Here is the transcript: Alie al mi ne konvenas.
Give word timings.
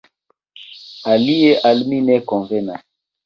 Alie 1.11 1.51
al 1.71 1.83
mi 1.91 2.01
ne 2.09 2.17
konvenas. 2.33 2.83